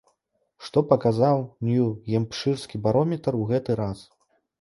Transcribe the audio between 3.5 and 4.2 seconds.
гэты раз?